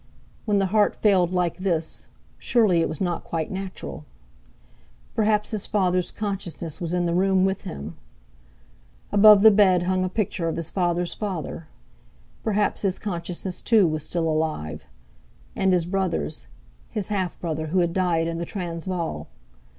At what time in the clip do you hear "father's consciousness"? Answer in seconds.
5.67-6.81